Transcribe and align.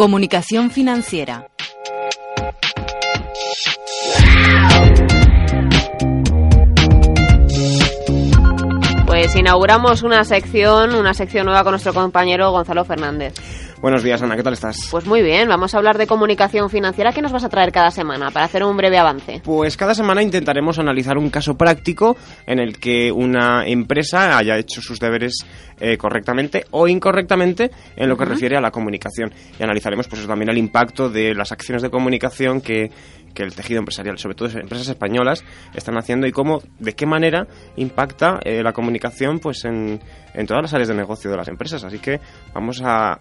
Comunicación 0.00 0.70
financiera. 0.70 1.46
Pues 9.04 9.36
inauguramos 9.36 10.02
una 10.02 10.24
sección, 10.24 10.94
una 10.94 11.12
sección 11.12 11.44
nueva 11.44 11.64
con 11.64 11.72
nuestro 11.72 11.92
compañero 11.92 12.50
Gonzalo 12.50 12.86
Fernández. 12.86 13.34
Buenos 13.80 14.02
días, 14.02 14.20
Ana, 14.20 14.36
¿qué 14.36 14.42
tal 14.42 14.52
estás? 14.52 14.88
Pues 14.90 15.06
muy 15.06 15.22
bien, 15.22 15.48
vamos 15.48 15.74
a 15.74 15.78
hablar 15.78 15.96
de 15.96 16.06
comunicación 16.06 16.68
financiera. 16.68 17.12
¿Qué 17.12 17.22
nos 17.22 17.32
vas 17.32 17.44
a 17.44 17.48
traer 17.48 17.72
cada 17.72 17.90
semana 17.90 18.30
para 18.30 18.44
hacer 18.44 18.62
un 18.62 18.76
breve 18.76 18.98
avance? 18.98 19.40
Pues 19.42 19.78
cada 19.78 19.94
semana 19.94 20.22
intentaremos 20.22 20.78
analizar 20.78 21.16
un 21.16 21.30
caso 21.30 21.56
práctico 21.56 22.14
en 22.46 22.58
el 22.58 22.78
que 22.78 23.10
una 23.10 23.66
empresa 23.66 24.36
haya 24.36 24.58
hecho 24.58 24.82
sus 24.82 25.00
deberes 25.00 25.46
eh, 25.80 25.96
correctamente 25.96 26.66
o 26.72 26.88
incorrectamente 26.88 27.70
en 27.96 28.10
lo 28.10 28.18
que 28.18 28.26
refiere 28.26 28.54
a 28.54 28.60
la 28.60 28.70
comunicación. 28.70 29.32
Y 29.58 29.62
analizaremos 29.62 30.08
pues 30.08 30.26
también 30.26 30.50
el 30.50 30.58
impacto 30.58 31.08
de 31.08 31.34
las 31.34 31.50
acciones 31.50 31.80
de 31.80 31.88
comunicación 31.88 32.60
que, 32.60 32.90
que 33.32 33.42
el 33.42 33.54
tejido 33.54 33.78
empresarial, 33.78 34.18
sobre 34.18 34.34
todo 34.34 34.50
empresas 34.60 34.88
españolas, 34.88 35.42
están 35.72 35.96
haciendo 35.96 36.26
y 36.26 36.32
cómo, 36.32 36.60
de 36.78 36.92
qué 36.92 37.06
manera 37.06 37.46
impacta 37.76 38.40
eh, 38.44 38.62
la 38.62 38.74
comunicación 38.74 39.38
pues 39.38 39.64
en, 39.64 40.00
en 40.34 40.46
todas 40.46 40.64
las 40.64 40.74
áreas 40.74 40.88
de 40.88 40.96
negocio 40.96 41.30
de 41.30 41.38
las 41.38 41.48
empresas. 41.48 41.82
Así 41.82 41.98
que 41.98 42.20
vamos 42.52 42.82
a 42.84 43.18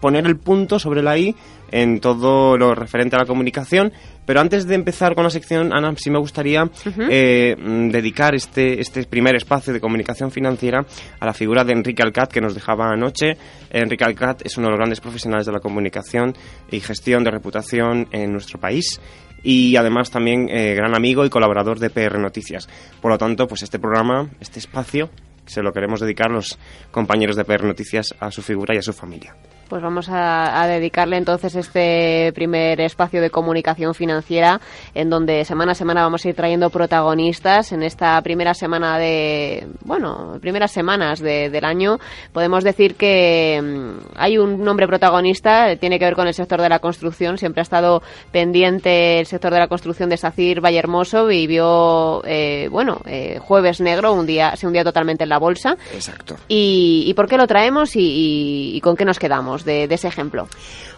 poner 0.00 0.26
el 0.26 0.36
punto 0.36 0.78
sobre 0.78 1.02
la 1.02 1.16
I 1.18 1.34
en 1.70 1.98
todo 1.98 2.56
lo 2.56 2.74
referente 2.74 3.16
a 3.16 3.18
la 3.18 3.24
comunicación. 3.24 3.92
Pero 4.26 4.40
antes 4.40 4.66
de 4.66 4.74
empezar 4.74 5.14
con 5.14 5.24
la 5.24 5.30
sección, 5.30 5.72
Ana, 5.72 5.92
sí 5.96 6.10
me 6.10 6.18
gustaría 6.18 6.70
eh, 7.10 7.56
mm, 7.58 7.88
dedicar 7.90 8.34
este, 8.34 8.80
este 8.80 9.04
primer 9.04 9.34
espacio 9.36 9.72
de 9.72 9.80
comunicación 9.80 10.30
financiera 10.30 10.86
a 11.20 11.26
la 11.26 11.34
figura 11.34 11.64
de 11.64 11.72
Enrique 11.72 12.02
Alcat 12.02 12.32
que 12.32 12.40
nos 12.40 12.54
dejaba 12.54 12.90
anoche. 12.90 13.36
Enrique 13.70 14.04
Alcat 14.04 14.46
es 14.46 14.56
uno 14.56 14.68
de 14.68 14.70
los 14.70 14.78
grandes 14.78 15.00
profesionales 15.00 15.46
de 15.46 15.52
la 15.52 15.60
comunicación 15.60 16.34
y 16.70 16.80
gestión 16.80 17.24
de 17.24 17.30
reputación 17.30 18.08
en 18.12 18.32
nuestro 18.32 18.58
país 18.58 19.00
y 19.42 19.76
además 19.76 20.10
también 20.10 20.48
eh, 20.48 20.74
gran 20.74 20.96
amigo 20.96 21.24
y 21.24 21.30
colaborador 21.30 21.78
de 21.78 21.90
PR 21.90 22.18
Noticias. 22.18 22.68
Por 23.00 23.10
lo 23.10 23.18
tanto, 23.18 23.46
pues 23.46 23.62
este 23.62 23.78
programa, 23.78 24.30
este 24.40 24.58
espacio, 24.58 25.10
se 25.44 25.62
lo 25.62 25.72
queremos 25.72 26.00
dedicar 26.00 26.30
los 26.30 26.58
compañeros 26.90 27.36
de 27.36 27.44
PR 27.44 27.64
Noticias 27.64 28.14
a 28.18 28.30
su 28.30 28.42
figura 28.42 28.74
y 28.74 28.78
a 28.78 28.82
su 28.82 28.92
familia. 28.92 29.36
Pues 29.68 29.82
vamos 29.82 30.08
a, 30.10 30.66
dedicarle 30.66 31.16
entonces 31.16 31.54
este 31.54 32.32
primer 32.34 32.80
espacio 32.80 33.20
de 33.20 33.30
comunicación 33.30 33.94
financiera 33.94 34.60
en 34.94 35.10
donde 35.10 35.44
semana 35.44 35.72
a 35.72 35.74
semana 35.74 36.02
vamos 36.02 36.24
a 36.24 36.28
ir 36.28 36.34
trayendo 36.34 36.70
protagonistas 36.70 37.72
en 37.72 37.82
esta 37.82 38.20
primera 38.22 38.54
semana 38.54 38.98
de, 38.98 39.66
bueno, 39.84 40.38
primeras 40.40 40.70
semanas 40.70 41.20
del 41.20 41.64
año. 41.64 41.98
Podemos 42.32 42.62
decir 42.64 42.94
que 42.96 43.60
mm, 43.62 44.16
hay 44.16 44.38
un 44.38 44.62
nombre 44.62 44.86
protagonista, 44.86 45.76
tiene 45.76 45.98
que 45.98 46.04
ver 46.04 46.14
con 46.14 46.26
el 46.26 46.34
sector 46.34 46.60
de 46.60 46.68
la 46.68 46.78
construcción. 46.78 47.38
Siempre 47.38 47.60
ha 47.60 47.62
estado 47.62 48.02
pendiente 48.32 49.20
el 49.20 49.26
sector 49.26 49.52
de 49.52 49.60
la 49.60 49.68
construcción 49.68 50.10
de 50.10 50.16
Sacir 50.16 50.60
Vallehermoso 50.60 51.30
y 51.30 51.46
vio, 51.46 52.22
eh, 52.26 52.68
bueno, 52.70 53.00
eh, 53.06 53.38
jueves 53.40 53.80
negro, 53.80 54.12
un 54.12 54.26
día, 54.26 54.56
se 54.56 54.66
un 54.66 54.72
día 54.72 54.84
totalmente 54.84 55.24
en 55.24 55.30
la 55.30 55.38
bolsa. 55.38 55.76
Exacto. 55.92 56.36
¿Y, 56.48 57.12
por 57.14 57.28
qué 57.28 57.36
lo 57.36 57.46
traemos 57.46 57.92
y 57.94 58.80
con 58.82 58.96
qué 58.96 59.04
nos 59.04 59.18
quedamos? 59.18 59.53
De, 59.62 59.84
ese 59.84 60.08
ejemplo? 60.08 60.48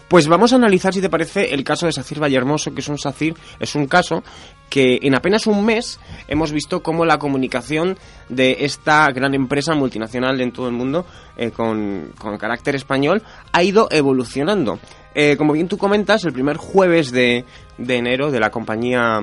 Pues 0.07 0.27
vamos 0.27 0.53
a 0.53 0.55
analizar, 0.55 0.93
si 0.93 1.01
te 1.01 1.09
parece, 1.09 1.53
el 1.53 1.63
caso 1.63 1.85
de 1.85 1.91
Sacir 1.91 2.19
Vallehermoso, 2.19 2.73
que 2.73 2.81
es 2.81 2.87
un 2.87 2.97
Sacir, 2.97 3.35
es 3.59 3.75
un 3.75 3.85
caso 3.87 4.23
que 4.69 4.99
en 5.03 5.15
apenas 5.15 5.45
un 5.45 5.65
mes 5.65 5.99
hemos 6.27 6.51
visto 6.51 6.81
cómo 6.81 7.05
la 7.05 7.19
comunicación 7.19 7.97
de 8.29 8.57
esta 8.61 9.07
gran 9.11 9.35
empresa 9.35 9.75
multinacional 9.75 10.41
en 10.41 10.51
todo 10.51 10.67
el 10.67 10.73
mundo, 10.73 11.05
eh, 11.35 11.51
con, 11.51 12.13
carácter 12.39 12.75
español, 12.75 13.21
ha 13.51 13.63
ido 13.63 13.87
evolucionando. 13.91 14.79
Eh, 15.13 15.35
como 15.37 15.53
bien 15.53 15.67
tú 15.67 15.77
comentas, 15.77 16.23
el 16.25 16.33
primer 16.33 16.57
jueves 16.57 17.11
de, 17.11 17.45
de 17.77 17.95
enero 17.95 18.31
de 18.31 18.39
la 18.39 18.49
compañía 18.49 19.21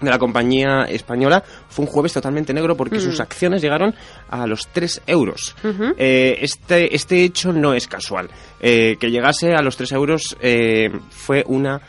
de 0.00 0.10
la 0.10 0.18
compañía 0.18 0.82
española 0.88 1.42
fue 1.68 1.84
un 1.84 1.90
jueves 1.90 2.12
totalmente 2.12 2.52
negro 2.52 2.76
porque 2.76 3.00
sus 3.00 3.18
mm. 3.18 3.22
acciones 3.22 3.62
llegaron 3.62 3.94
a 4.28 4.46
los 4.46 4.68
3 4.68 5.02
euros. 5.06 5.54
Eh, 5.98 6.38
este, 6.40 6.94
este 6.94 7.24
hecho 7.24 7.52
no 7.52 7.74
es 7.74 7.88
casual. 7.88 8.28
Eh, 8.60 8.96
que 8.98 9.10
llegase 9.10 9.54
a 9.54 9.62
los 9.62 9.76
3 9.76 9.92
euros 9.92 10.36
eh, 10.40 10.90
fue 11.10 11.44
una 11.46 11.80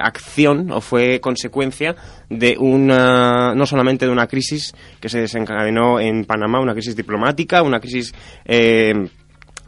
acción 0.00 0.70
o 0.72 0.80
fue 0.80 1.20
consecuencia 1.20 1.94
de 2.30 2.56
una 2.58 3.54
no 3.54 3.66
solamente 3.66 4.06
de 4.06 4.12
una 4.12 4.26
crisis 4.26 4.74
que 4.98 5.10
se 5.10 5.20
desencadenó 5.20 6.00
en 6.00 6.24
Panamá, 6.24 6.58
una 6.58 6.72
crisis 6.72 6.96
diplomática, 6.96 7.60
una 7.60 7.78
crisis 7.78 8.14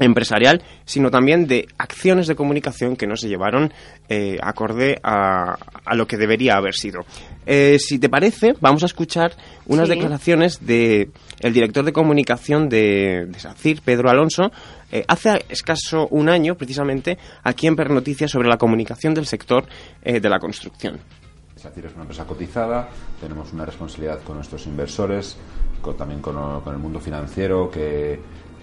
empresarial, 0.00 0.62
sino 0.84 1.10
también 1.10 1.46
de 1.46 1.68
acciones 1.78 2.26
de 2.26 2.34
comunicación 2.34 2.96
que 2.96 3.06
no 3.06 3.16
se 3.16 3.28
llevaron 3.28 3.72
eh, 4.08 4.38
acorde 4.42 4.98
a, 5.02 5.56
a, 5.84 5.94
lo 5.94 6.06
que 6.06 6.16
debería 6.16 6.56
haber 6.56 6.74
sido. 6.74 7.00
Eh, 7.46 7.78
si 7.78 7.98
te 7.98 8.08
parece, 8.08 8.54
vamos 8.60 8.82
a 8.82 8.86
escuchar 8.86 9.32
unas 9.66 9.88
declaraciones 9.88 10.66
de 10.66 11.10
el 11.40 11.52
director 11.52 11.84
de 11.84 11.92
comunicación 11.92 12.68
de, 12.68 13.26
de 13.28 13.38
SACIR, 13.38 13.82
Pedro 13.82 14.10
Alonso, 14.10 14.50
eh, 14.90 15.04
hace 15.06 15.44
escaso 15.48 16.08
un 16.08 16.28
año, 16.28 16.56
precisamente, 16.56 17.18
aquí 17.42 17.66
en 17.66 17.76
Per 17.76 17.90
Noticias 17.90 18.30
sobre 18.30 18.48
la 18.48 18.56
comunicación 18.56 19.14
del 19.14 19.26
sector 19.26 19.66
de 20.02 20.28
la 20.28 20.38
construcción. 20.38 20.98
SACIR 21.56 21.86
es 21.86 21.92
una 21.92 22.02
empresa 22.02 22.24
cotizada, 22.24 22.88
tenemos 23.20 23.52
una 23.52 23.66
responsabilidad 23.66 24.22
con 24.22 24.36
nuestros 24.36 24.66
inversores, 24.66 25.36
también 25.96 26.20
con, 26.20 26.60
con 26.60 26.74
el 26.74 26.78
mundo 26.78 27.00
financiero 27.00 27.70
que 27.70 28.18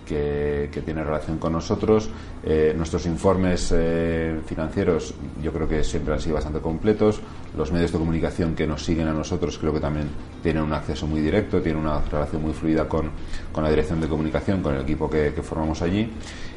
que, 0.08 0.82
tiene 0.86 1.04
relación 1.04 1.38
con 1.38 1.54
nosotros. 1.54 2.10
Eh, 2.44 2.74
nuestros 2.76 3.06
informes 3.06 3.74
eh, 3.76 4.40
financieros 4.46 5.14
yo 5.42 5.52
creo 5.52 5.68
que 5.68 5.84
siempre 5.84 6.14
han 6.14 6.22
sido 6.22 6.36
bastante 6.36 6.60
completos. 6.60 7.20
Los 7.56 7.72
medios 7.72 7.92
de 7.92 7.98
comunicación 7.98 8.56
que 8.56 8.66
nos 8.66 8.84
siguen 8.84 9.08
a 9.08 9.14
nosotros 9.14 9.58
creo 9.58 9.74
que 9.74 9.80
también 9.80 10.08
tienen 10.42 10.64
un 10.64 10.74
acceso 10.74 11.06
muy 11.08 11.22
directo, 11.22 11.62
tienen 11.62 11.82
una 11.82 12.02
relación 12.02 12.42
muy 12.42 12.54
fluida 12.54 12.88
con, 12.88 13.12
con 13.52 13.64
la 13.64 13.70
dirección 13.70 14.00
de 14.00 14.08
comunicación, 14.08 14.62
con 14.62 14.76
el 14.76 14.82
equipo 14.82 15.10
que, 15.10 15.32
formamos 15.42 15.82
allí. 15.82 16.10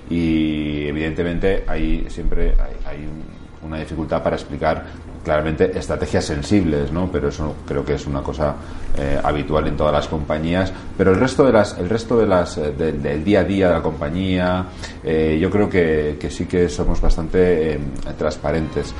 Y 0.08 0.86
evidentemente 0.86 1.64
ahí 1.66 2.06
siempre 2.08 2.54
hay, 2.84 3.06
una 3.62 3.78
dificultad 3.78 4.22
para 4.22 4.36
explicar 4.36 4.84
claramente 5.24 5.78
estrategias 5.78 6.24
sensibles, 6.24 6.92
¿no? 6.92 7.10
Pero 7.12 7.28
eso 7.28 7.54
creo 7.66 7.84
que 7.84 7.94
es 7.94 8.06
una 8.06 8.22
cosa 8.22 8.54
eh, 8.96 9.20
habitual 9.22 9.66
en 9.68 9.76
todas 9.76 9.92
las 9.92 10.08
compañías. 10.08 10.72
Pero 10.96 11.12
el 11.12 11.20
resto 11.20 11.44
de 11.44 11.52
las, 11.52 11.78
el 11.78 11.88
resto 11.88 12.18
de 12.18 12.26
las, 12.26 12.56
eh, 12.58 12.72
del 12.72 13.24
día 13.24 13.40
a 13.40 13.44
día 13.44 13.68
de 13.68 13.74
la 13.74 13.82
compañía, 13.82 14.66
eh, 15.04 15.38
yo 15.40 15.50
creo 15.50 15.68
que, 15.68 16.16
que, 16.18 16.30
sí 16.30 16.46
que 16.46 16.68
somos 16.68 17.00
bastante 17.00 17.78
transparentes. 18.16 18.94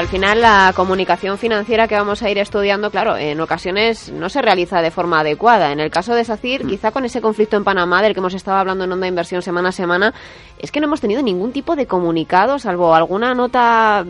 Al 0.00 0.08
final, 0.08 0.40
la 0.40 0.72
comunicación 0.74 1.36
financiera 1.36 1.86
que 1.86 1.94
vamos 1.94 2.22
a 2.22 2.30
ir 2.30 2.38
estudiando, 2.38 2.90
claro, 2.90 3.18
en 3.18 3.38
ocasiones 3.38 4.10
no 4.10 4.30
se 4.30 4.40
realiza 4.40 4.80
de 4.80 4.90
forma 4.90 5.20
adecuada. 5.20 5.72
En 5.72 5.78
el 5.78 5.90
caso 5.90 6.14
de 6.14 6.24
SACIR, 6.24 6.66
quizá 6.66 6.90
con 6.90 7.04
ese 7.04 7.20
conflicto 7.20 7.58
en 7.58 7.64
Panamá 7.64 8.00
del 8.00 8.14
que 8.14 8.20
hemos 8.20 8.32
estado 8.32 8.56
hablando 8.56 8.84
en 8.84 8.92
Onda 8.92 9.06
Inversión 9.06 9.42
semana 9.42 9.68
a 9.68 9.72
semana, 9.72 10.14
es 10.58 10.72
que 10.72 10.80
no 10.80 10.86
hemos 10.86 11.02
tenido 11.02 11.20
ningún 11.20 11.52
tipo 11.52 11.76
de 11.76 11.86
comunicado, 11.86 12.58
salvo 12.58 12.94
alguna 12.94 13.34
nota 13.34 14.02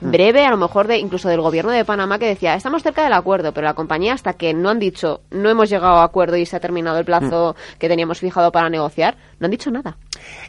breve, 0.00 0.44
a 0.44 0.50
lo 0.50 0.56
mejor 0.56 0.88
de 0.88 0.98
incluso 0.98 1.28
del 1.28 1.40
gobierno 1.40 1.70
de 1.70 1.84
Panamá, 1.84 2.18
que 2.18 2.26
decía, 2.26 2.56
estamos 2.56 2.82
cerca 2.82 3.04
del 3.04 3.12
acuerdo, 3.12 3.52
pero 3.52 3.64
la 3.68 3.74
compañía 3.74 4.14
hasta 4.14 4.32
que 4.32 4.52
no 4.54 4.70
han 4.70 4.80
dicho, 4.80 5.20
no 5.30 5.48
hemos 5.48 5.70
llegado 5.70 5.98
a 5.98 6.02
acuerdo 6.02 6.36
y 6.36 6.46
se 6.46 6.56
ha 6.56 6.60
terminado 6.60 6.98
el 6.98 7.04
plazo 7.04 7.54
que 7.78 7.88
teníamos 7.88 8.18
fijado 8.18 8.50
para 8.50 8.70
negociar, 8.70 9.16
no 9.38 9.44
han 9.44 9.52
dicho 9.52 9.70
nada. 9.70 9.98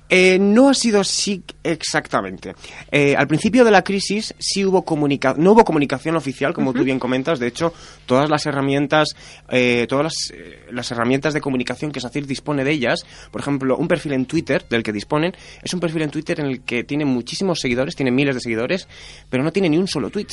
Eh, 0.10 0.40
no 0.40 0.70
ha 0.70 0.74
sido 0.74 1.02
así 1.02 1.44
exactamente. 1.64 2.56
Eh, 2.92 3.16
al 3.16 3.28
principio 3.28 3.64
de 3.64 3.72
la 3.72 3.84
crisis 3.84 4.34
sí 4.40 4.66
hubo 4.66 4.84
comunica 4.84 5.36
no 5.38 5.52
hubo 5.52 5.64
comunicación 5.64 6.16
oficial, 6.16 6.54
como 6.54 6.74
tú 6.74 6.84
bien 6.84 7.00
comentas. 7.00 7.40
De 7.40 7.48
hecho, 7.48 7.74
todas 8.06 8.30
las 8.30 8.46
herramientas, 8.46 9.10
eh, 9.50 9.86
todas 9.88 10.06
las, 10.06 10.14
eh, 10.34 10.66
las 10.72 10.90
herramientas 10.92 11.34
de 11.34 11.42
comunicación 11.42 11.92
que 11.92 12.00
SACIR 12.00 12.26
dispone 12.26 12.64
de 12.64 12.72
ellas, 12.72 13.06
por 13.32 13.42
ejemplo, 13.42 13.78
un 13.78 13.88
perfil 13.88 14.14
en 14.14 14.26
Twitter 14.26 14.66
del 14.70 14.84
que 14.84 14.92
disponen, 14.92 15.34
es 15.62 15.74
un 15.74 15.80
perfil 15.80 16.04
en 16.04 16.12
Twitter 16.12 16.40
en 16.40 16.48
el 16.48 16.62
que 16.62 16.84
tiene 16.84 17.06
muchísimos 17.06 17.60
seguidores, 17.60 17.96
tiene 17.96 18.12
miles 18.12 18.36
de 18.36 18.42
seguidores, 18.42 18.88
pero 19.30 19.44
no 19.44 19.52
tiene 19.52 19.70
ni 19.70 19.78
un 19.78 19.88
solo 19.88 20.10
tweet. 20.10 20.28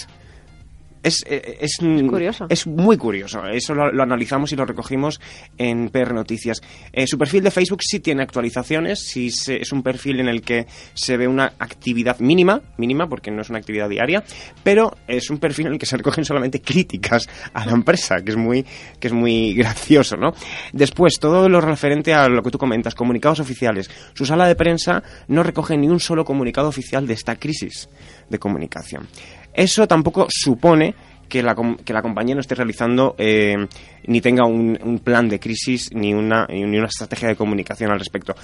Es, 1.06 1.24
eh, 1.26 1.58
es, 1.60 1.76
curioso. 2.08 2.46
es 2.48 2.66
muy 2.66 2.96
curioso. 2.96 3.46
Eso 3.46 3.74
lo, 3.74 3.92
lo 3.92 4.02
analizamos 4.02 4.52
y 4.52 4.56
lo 4.56 4.64
recogimos 4.66 5.20
en 5.56 5.88
PR 5.90 6.12
Noticias. 6.12 6.60
Eh, 6.92 7.06
su 7.06 7.16
perfil 7.16 7.44
de 7.44 7.50
Facebook 7.50 7.80
sí 7.82 8.00
tiene 8.00 8.22
actualizaciones, 8.22 9.00
sí 9.06 9.30
se- 9.30 9.56
es 9.62 9.70
un 9.72 9.82
perfil 9.82 10.20
en 10.20 10.28
el 10.28 10.42
que 10.42 10.66
se 10.94 11.16
ve 11.16 11.28
una 11.28 11.52
actividad 11.58 12.18
mínima, 12.18 12.60
mínima 12.76 13.08
porque 13.08 13.30
no 13.30 13.42
es 13.42 13.50
una 13.50 13.58
actividad 13.58 13.88
diaria, 13.88 14.24
pero 14.64 14.96
es 15.06 15.30
un 15.30 15.38
perfil 15.38 15.66
en 15.68 15.72
el 15.74 15.78
que 15.78 15.86
se 15.86 15.96
recogen 15.96 16.24
solamente 16.24 16.60
críticas 16.60 17.28
a 17.54 17.64
la 17.66 17.72
empresa, 17.72 18.16
que 18.24 18.32
es 18.32 18.36
muy, 18.36 18.64
que 18.98 19.06
es 19.06 19.12
muy 19.12 19.54
gracioso, 19.54 20.16
¿no? 20.16 20.32
Después, 20.72 21.18
todo 21.20 21.48
lo 21.48 21.60
referente 21.60 22.14
a 22.14 22.28
lo 22.28 22.42
que 22.42 22.50
tú 22.50 22.58
comentas, 22.58 22.94
comunicados 22.94 23.40
oficiales. 23.40 23.90
Su 24.14 24.26
sala 24.26 24.48
de 24.48 24.56
prensa 24.56 25.02
no 25.28 25.42
recoge 25.42 25.76
ni 25.76 25.88
un 25.88 26.00
solo 26.00 26.24
comunicado 26.24 26.68
oficial 26.68 27.06
de 27.06 27.14
esta 27.14 27.36
crisis 27.36 27.88
de 28.28 28.38
comunicación. 28.38 29.06
Eso 29.56 29.88
tampoco 29.88 30.26
supone 30.28 30.94
que 31.28 31.42
la, 31.42 31.56
que 31.84 31.92
la 31.92 32.02
compañía 32.02 32.34
no 32.34 32.40
esté 32.40 32.54
realizando 32.54 33.14
eh, 33.18 33.56
ni 34.06 34.20
tenga 34.20 34.44
un, 34.44 34.78
un 34.82 34.98
plan 34.98 35.28
de 35.28 35.40
crisis 35.40 35.90
ni 35.92 36.12
una, 36.14 36.46
ni 36.46 36.62
una 36.62 36.86
estrategia 36.86 37.28
de 37.28 37.36
comunicación 37.36 37.90
al 37.90 37.98
respecto. 37.98 38.34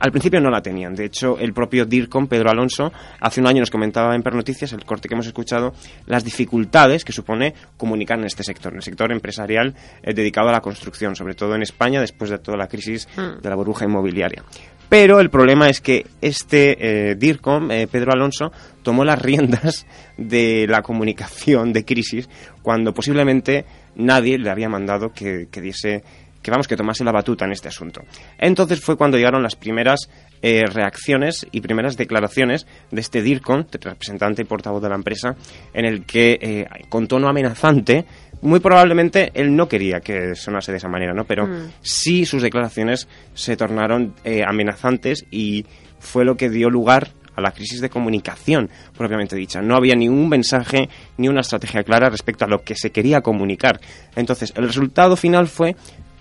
Al 0.00 0.10
principio 0.12 0.40
no 0.40 0.48
la 0.48 0.62
tenían. 0.62 0.94
De 0.94 1.04
hecho, 1.04 1.38
el 1.38 1.52
propio 1.52 1.84
DIRCOM, 1.84 2.28
Pedro 2.28 2.50
Alonso, 2.50 2.92
hace 3.20 3.40
un 3.40 3.48
año 3.48 3.60
nos 3.60 3.70
comentaba 3.70 4.14
en 4.14 4.22
Per 4.22 4.34
Noticias, 4.34 4.72
el 4.72 4.84
corte 4.84 5.08
que 5.08 5.14
hemos 5.14 5.26
escuchado, 5.26 5.74
las 6.06 6.24
dificultades 6.24 7.04
que 7.04 7.12
supone 7.12 7.54
comunicar 7.76 8.18
en 8.18 8.24
este 8.24 8.44
sector, 8.44 8.72
en 8.72 8.76
el 8.76 8.82
sector 8.82 9.10
empresarial 9.12 9.74
eh, 10.02 10.14
dedicado 10.14 10.48
a 10.48 10.52
la 10.52 10.60
construcción, 10.60 11.16
sobre 11.16 11.34
todo 11.34 11.54
en 11.56 11.62
España, 11.62 12.00
después 12.00 12.30
de 12.30 12.38
toda 12.38 12.56
la 12.56 12.68
crisis 12.68 13.08
de 13.16 13.48
la 13.48 13.56
burbuja 13.56 13.84
inmobiliaria. 13.84 14.44
Pero 14.88 15.20
el 15.20 15.30
problema 15.30 15.68
es 15.68 15.80
que 15.80 16.06
este 16.20 17.10
eh, 17.10 17.14
DIRCOM, 17.14 17.70
eh, 17.70 17.86
Pedro 17.88 18.12
Alonso, 18.12 18.52
tomó 18.82 19.04
las 19.04 19.20
riendas 19.20 19.86
de 20.16 20.66
la 20.68 20.82
comunicación 20.82 21.72
de 21.72 21.84
crisis 21.84 22.28
cuando 22.62 22.94
posiblemente 22.94 23.66
nadie 23.96 24.38
le 24.38 24.50
había 24.50 24.68
mandado 24.68 25.12
que, 25.12 25.48
que 25.50 25.60
diese 25.60 26.02
que 26.42 26.50
vamos 26.50 26.68
que 26.68 26.76
tomase 26.76 27.04
la 27.04 27.12
batuta 27.12 27.44
en 27.44 27.52
este 27.52 27.68
asunto. 27.68 28.02
Entonces 28.38 28.80
fue 28.80 28.96
cuando 28.96 29.16
llegaron 29.16 29.42
las 29.42 29.56
primeras 29.56 30.08
eh, 30.42 30.66
reacciones 30.66 31.46
y 31.52 31.60
primeras 31.60 31.96
declaraciones 31.96 32.66
de 32.90 33.00
este 33.00 33.22
DIRCON, 33.22 33.66
representante 33.72 34.42
y 34.42 34.44
portavoz 34.44 34.82
de 34.82 34.88
la 34.88 34.94
empresa, 34.94 35.36
en 35.72 35.84
el 35.84 36.04
que 36.04 36.38
eh, 36.40 36.66
con 36.88 37.08
tono 37.08 37.28
amenazante, 37.28 38.04
muy 38.42 38.60
probablemente 38.60 39.30
él 39.34 39.54
no 39.54 39.68
quería 39.68 40.00
que 40.00 40.34
sonase 40.34 40.72
de 40.72 40.78
esa 40.78 40.88
manera, 40.88 41.12
¿no? 41.12 41.24
Pero 41.24 41.48
sí 41.80 42.24
sus 42.24 42.42
declaraciones 42.42 43.08
se 43.34 43.56
tornaron 43.56 44.14
eh, 44.24 44.42
amenazantes 44.46 45.26
y 45.30 45.66
fue 45.98 46.24
lo 46.24 46.36
que 46.36 46.48
dio 46.48 46.70
lugar 46.70 47.08
a 47.34 47.40
la 47.40 47.52
crisis 47.52 47.80
de 47.80 47.88
comunicación 47.88 48.68
propiamente 48.96 49.36
dicha. 49.36 49.60
No 49.62 49.76
había 49.76 49.94
ni 49.94 50.08
un 50.08 50.28
mensaje 50.28 50.88
ni 51.16 51.28
una 51.28 51.40
estrategia 51.40 51.84
clara 51.84 52.10
respecto 52.10 52.44
a 52.44 52.48
lo 52.48 52.62
que 52.62 52.74
se 52.74 52.90
quería 52.90 53.20
comunicar. 53.20 53.80
Entonces, 54.16 54.52
el 54.56 54.66
resultado 54.66 55.16
final 55.16 55.46
fue 55.46 55.76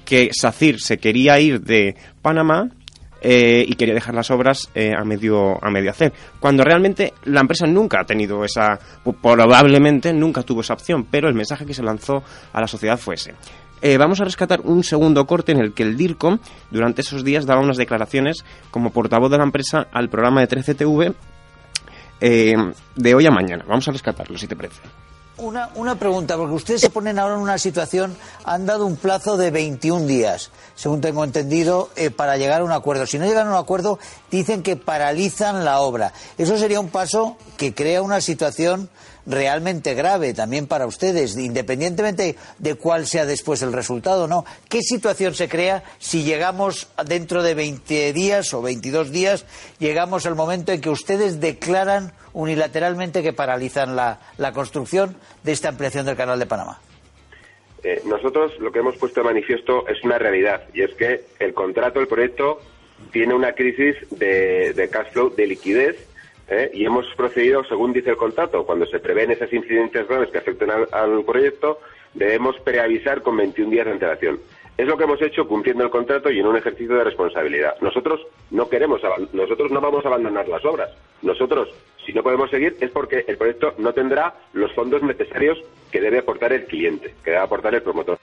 que 0.06 0.30
SACIR 0.32 0.80
se 0.80 1.00
quería 1.00 1.40
ir 1.40 1.62
de 1.62 1.96
Panamá 2.22 2.70
eh, 3.22 3.66
y 3.68 3.74
quería 3.76 3.94
dejar 3.94 4.16
las 4.16 4.30
obras 4.32 4.70
eh, 4.76 4.92
a 4.98 5.04
medio 5.04 5.64
a 5.64 5.70
medio 5.70 5.92
hacer 5.92 6.14
cuando 6.40 6.64
realmente 6.64 7.14
la 7.26 7.42
empresa 7.42 7.66
nunca 7.66 8.02
ha 8.02 8.06
tenido 8.06 8.44
esa 8.44 8.80
probablemente 9.22 10.14
nunca 10.14 10.44
tuvo 10.44 10.62
esa 10.62 10.74
opción 10.74 11.06
pero 11.10 11.28
el 11.28 11.34
mensaje 11.34 11.66
que 11.66 11.74
se 11.74 11.84
lanzó 11.84 12.24
a 12.54 12.62
la 12.62 12.68
sociedad 12.68 12.98
fue 12.98 13.16
ese 13.16 13.34
Eh, 13.80 13.98
vamos 13.98 14.20
a 14.20 14.24
rescatar 14.24 14.62
un 14.64 14.84
segundo 14.84 15.26
corte 15.28 15.52
en 15.52 15.60
el 15.60 15.74
que 15.74 15.84
el 15.84 15.96
DIRCOM 15.98 16.40
durante 16.72 17.02
esos 17.02 17.24
días 17.24 17.46
daba 17.46 17.62
unas 17.62 17.78
declaraciones 17.78 18.44
como 18.72 18.90
portavoz 18.90 19.30
de 19.30 19.38
la 19.38 19.44
empresa 19.44 19.88
al 19.92 20.10
programa 20.10 20.42
de 20.42 20.48
13TV 20.48 21.14
eh, 22.20 22.56
de 22.96 23.14
hoy 23.14 23.26
a 23.28 23.32
mañana. 23.32 23.64
Vamos 23.68 23.88
a 23.88 23.92
rescatarlo, 23.92 24.36
si 24.38 24.48
te 24.48 24.56
parece. 24.56 24.82
Una, 25.40 25.70
una 25.76 26.00
pregunta, 26.00 26.36
porque 26.36 26.56
ustedes 26.56 26.82
se 26.82 26.90
ponen 26.90 27.20
ahora 27.20 27.36
en 27.36 27.42
una 27.42 27.60
situación, 27.60 28.18
han 28.44 28.66
dado 28.66 28.88
un 28.88 28.96
plazo 28.96 29.38
de 29.38 29.52
21 29.52 30.08
días, 30.08 30.50
según 30.74 31.00
tengo 31.00 31.24
entendido, 31.24 31.90
eh, 31.96 32.10
para 32.10 32.38
llegar 32.38 32.62
a 32.62 32.64
un 32.64 32.72
acuerdo. 32.72 33.06
Si 33.06 33.20
no 33.20 33.26
llegan 33.26 33.46
a 33.46 33.52
un 33.52 33.58
acuerdo, 33.58 34.00
dicen 34.32 34.64
que 34.64 34.78
paralizan 34.78 35.64
la 35.64 35.80
obra. 35.82 36.12
Eso 36.40 36.58
sería 36.58 36.80
un 36.80 36.90
paso 36.90 37.38
que 37.56 37.76
crea 37.76 38.02
una 38.02 38.20
situación 38.20 38.90
realmente 39.28 39.94
grave 39.94 40.34
también 40.34 40.68
para 40.68 40.88
ustedes, 40.88 41.38
independientemente 41.38 42.36
de 42.58 42.76
cuál 42.76 43.06
sea 43.06 43.26
después 43.26 43.62
el 43.62 43.74
resultado, 43.74 44.28
¿no? 44.28 44.46
¿Qué 44.70 44.82
situación 44.82 45.36
se 45.36 45.50
crea 45.50 45.84
si 46.00 46.24
llegamos 46.24 46.90
dentro 47.06 47.44
de 47.44 47.54
20 47.54 48.14
días 48.14 48.54
o 48.54 48.62
22 48.62 49.12
días, 49.12 49.46
llegamos 49.80 50.26
al 50.26 50.36
momento 50.36 50.72
en 50.72 50.82
que 50.82 50.90
ustedes 50.90 51.40
declaran 51.40 52.14
unilateralmente 52.34 53.22
que 53.22 53.34
paralizan 53.34 53.96
la, 53.96 54.20
la 54.38 54.54
construcción 54.54 55.18
de 55.44 55.52
esta 55.52 55.70
ampliación 55.70 56.06
del 56.06 56.16
Canal 56.16 56.40
de 56.40 56.46
Panamá? 56.46 56.80
Eh, 57.84 58.02
nosotros 58.06 58.54
lo 58.60 58.72
que 58.72 58.80
hemos 58.80 58.96
puesto 58.98 59.22
de 59.22 59.26
manifiesto 59.26 59.88
es 59.88 60.04
una 60.04 60.18
realidad 60.18 60.64
y 60.74 60.82
es 60.82 60.94
que 60.96 61.26
el 61.40 61.54
contrato, 61.54 62.00
el 62.00 62.08
proyecto, 62.08 62.60
tiene 63.12 63.34
una 63.34 63.54
crisis 63.54 63.96
de, 64.10 64.74
de 64.74 64.90
cash 64.90 65.12
flow, 65.12 65.36
de 65.36 65.48
liquidez, 65.48 66.07
¿eh? 66.48 66.72
y 66.74 66.86
hemos 66.86 67.06
procedido 67.16 67.64
según 67.64 67.94
dice 67.94 68.12
el 68.12 68.18
contrato. 68.18 68.66
Cuando 68.66 68.86
se 68.86 69.00
prevén 69.00 69.32
esas 69.32 69.52
incidentes 69.52 70.08
graves 70.08 70.30
que 70.30 70.38
afecten 70.38 70.72
al, 70.72 70.88
al 70.92 71.24
proyecto, 71.24 71.80
debemos 72.14 72.60
preavisar 72.60 73.22
con 73.22 73.38
21 73.38 73.72
días 73.72 73.86
de 73.86 73.92
antelación. 73.94 74.40
Es 74.78 74.86
lo 74.86 74.96
que 74.96 75.06
hemos 75.06 75.22
hecho 75.24 75.48
cumpliendo 75.48 75.84
el 75.84 75.90
contrato 75.90 76.30
y 76.30 76.40
en 76.40 76.46
un 76.46 76.56
ejercicio 76.56 76.96
de 76.96 77.04
responsabilidad. 77.04 77.76
Nosotros 77.82 78.22
no 78.52 78.70
queremos, 78.70 79.02
nosotros 79.34 79.72
no 79.72 79.82
vamos 79.82 80.06
a 80.06 80.10
abandonar 80.10 80.48
las 80.48 80.64
obras. 80.66 80.92
Nosotros, 81.24 81.70
si 82.06 82.14
no 82.14 82.22
podemos 82.22 82.52
seguir, 82.52 82.78
es 82.80 82.92
porque 82.92 83.26
el 83.28 83.38
proyecto 83.38 83.74
no 83.80 83.94
tendrá 83.94 84.36
los 84.54 84.72
fondos 84.74 85.02
necesarios 85.02 85.58
que 85.92 86.00
debe 86.00 86.20
aportar 86.20 86.54
el 86.54 86.66
cliente, 86.66 87.16
que 87.24 87.32
debe 87.32 87.42
aportar 87.42 87.74
el 87.74 87.82
promotor. 87.82 88.20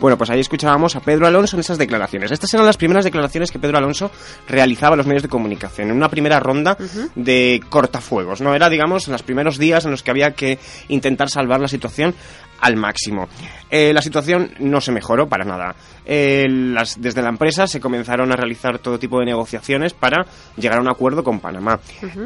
Bueno, 0.00 0.16
pues 0.16 0.30
ahí 0.30 0.38
escuchábamos 0.40 0.94
a 0.94 1.00
Pedro 1.00 1.26
Alonso 1.26 1.56
en 1.56 1.60
esas 1.60 1.76
declaraciones. 1.78 2.30
Estas 2.30 2.52
eran 2.54 2.64
las 2.66 2.76
primeras 2.76 3.04
declaraciones 3.04 3.50
que 3.50 3.58
Pedro 3.58 3.78
Alonso 3.78 4.10
realizaba 4.46 4.94
a 4.94 4.96
los 4.96 5.06
medios 5.06 5.24
de 5.24 5.28
comunicación 5.28 5.90
en 5.90 5.96
una 5.96 6.08
primera 6.08 6.38
ronda 6.38 6.76
de 7.16 7.60
cortafuegos. 7.68 8.40
No 8.40 8.54
era, 8.54 8.68
digamos, 8.68 9.08
en 9.08 9.12
los 9.12 9.22
primeros 9.24 9.58
días 9.58 9.84
en 9.84 9.90
los 9.90 10.02
que 10.04 10.10
había 10.12 10.32
que 10.34 10.58
intentar 10.88 11.28
salvar 11.30 11.60
la 11.60 11.66
situación 11.68 12.14
al 12.60 12.76
máximo. 12.76 13.28
Eh, 13.70 13.92
la 13.92 14.02
situación 14.02 14.52
no 14.60 14.80
se 14.80 14.92
mejoró 14.92 15.28
para 15.28 15.44
nada. 15.44 15.74
Eh, 16.04 16.46
las- 16.48 17.00
desde 17.00 17.22
la 17.22 17.28
empresa 17.30 17.66
se 17.66 17.80
comenzaron 17.80 18.30
a 18.32 18.36
realizar 18.36 18.78
todo 18.78 18.98
tipo 19.00 19.18
de 19.18 19.26
negociaciones 19.26 19.94
para 19.94 20.26
llegar 20.56 20.78
a 20.78 20.80
un 20.82 20.88
acuerdo 20.88 21.24
con 21.24 21.40
Panamá. 21.40 21.80